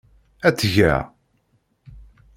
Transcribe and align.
Ad 0.47 0.53
tt-geɣ. 0.55 1.03